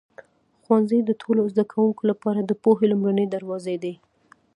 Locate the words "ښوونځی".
0.63-0.99